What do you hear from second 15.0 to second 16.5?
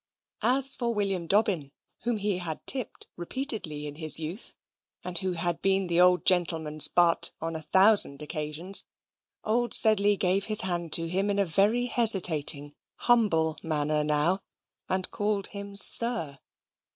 called him "Sir."